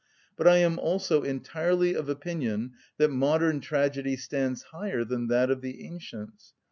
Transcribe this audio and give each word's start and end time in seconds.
But 0.35 0.47
I 0.47 0.57
am 0.57 0.79
also 0.79 1.21
entirely 1.21 1.93
of 1.93 2.09
opinion 2.09 2.71
that 2.97 3.11
modern 3.11 3.59
tragedy 3.59 4.17
stands 4.17 4.63
higher 4.63 5.03
than 5.05 5.27
that 5.27 5.51
of 5.51 5.61
the 5.61 5.85
ancients. 5.85 6.55